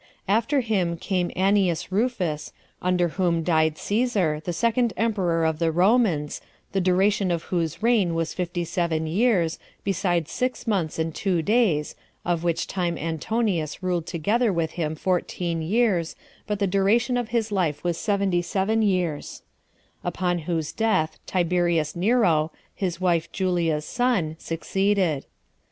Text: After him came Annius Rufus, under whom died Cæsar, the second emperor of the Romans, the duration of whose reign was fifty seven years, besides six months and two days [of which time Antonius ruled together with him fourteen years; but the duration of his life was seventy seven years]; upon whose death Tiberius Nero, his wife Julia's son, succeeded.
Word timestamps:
After 0.27 0.61
him 0.61 0.97
came 0.97 1.29
Annius 1.35 1.91
Rufus, 1.91 2.53
under 2.81 3.07
whom 3.09 3.43
died 3.43 3.75
Cæsar, 3.75 4.43
the 4.43 4.51
second 4.51 4.93
emperor 4.97 5.45
of 5.45 5.59
the 5.59 5.71
Romans, 5.71 6.41
the 6.71 6.81
duration 6.81 7.29
of 7.29 7.43
whose 7.53 7.83
reign 7.83 8.15
was 8.15 8.33
fifty 8.33 8.63
seven 8.63 9.05
years, 9.05 9.59
besides 9.83 10.31
six 10.31 10.65
months 10.65 10.97
and 10.97 11.13
two 11.13 11.43
days 11.43 11.93
[of 12.25 12.43
which 12.43 12.65
time 12.65 12.97
Antonius 12.97 13.83
ruled 13.83 14.07
together 14.07 14.51
with 14.51 14.71
him 14.71 14.95
fourteen 14.95 15.61
years; 15.61 16.15
but 16.47 16.57
the 16.57 16.65
duration 16.65 17.15
of 17.15 17.29
his 17.29 17.51
life 17.51 17.83
was 17.83 17.95
seventy 17.95 18.41
seven 18.41 18.81
years]; 18.81 19.43
upon 20.03 20.39
whose 20.39 20.71
death 20.71 21.19
Tiberius 21.27 21.95
Nero, 21.95 22.51
his 22.73 22.99
wife 22.99 23.31
Julia's 23.31 23.85
son, 23.85 24.35
succeeded. 24.39 25.27